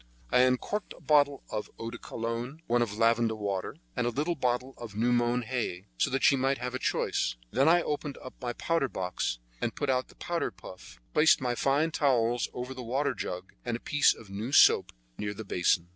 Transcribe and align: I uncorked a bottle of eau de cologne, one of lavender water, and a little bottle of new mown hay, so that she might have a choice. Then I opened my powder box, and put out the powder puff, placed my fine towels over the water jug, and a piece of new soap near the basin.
I 0.31 0.39
uncorked 0.39 0.95
a 0.97 0.99
bottle 0.99 1.43
of 1.51 1.69
eau 1.77 1.91
de 1.91 1.99
cologne, 1.99 2.63
one 2.65 2.81
of 2.81 2.97
lavender 2.97 3.35
water, 3.35 3.75
and 3.95 4.07
a 4.07 4.09
little 4.09 4.33
bottle 4.33 4.73
of 4.79 4.95
new 4.95 5.11
mown 5.11 5.43
hay, 5.43 5.85
so 5.99 6.09
that 6.09 6.23
she 6.23 6.35
might 6.35 6.57
have 6.57 6.73
a 6.73 6.79
choice. 6.79 7.35
Then 7.51 7.69
I 7.69 7.83
opened 7.83 8.17
my 8.41 8.53
powder 8.53 8.89
box, 8.89 9.37
and 9.61 9.75
put 9.75 9.91
out 9.91 10.07
the 10.07 10.15
powder 10.15 10.49
puff, 10.49 10.99
placed 11.13 11.39
my 11.39 11.53
fine 11.53 11.91
towels 11.91 12.49
over 12.51 12.73
the 12.73 12.81
water 12.81 13.13
jug, 13.13 13.53
and 13.63 13.77
a 13.77 13.79
piece 13.79 14.11
of 14.15 14.31
new 14.31 14.51
soap 14.51 14.91
near 15.19 15.35
the 15.35 15.45
basin. 15.45 15.89